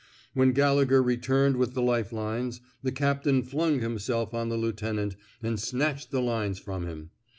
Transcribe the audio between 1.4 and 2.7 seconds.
with the life lines,